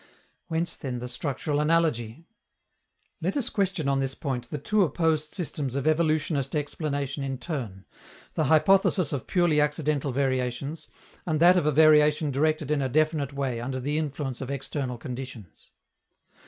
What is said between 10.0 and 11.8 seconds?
variations, and that of a